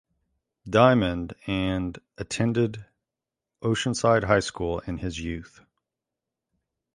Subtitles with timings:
[0.67, 2.83] Diamond and attended
[3.61, 5.59] Oceanside High School in his youth.